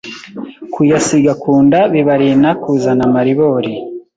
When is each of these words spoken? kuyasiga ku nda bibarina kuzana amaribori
kuyasiga 0.73 1.31
ku 1.41 1.51
nda 1.65 1.81
bibarina 1.93 2.49
kuzana 2.61 3.01
amaribori 3.09 3.73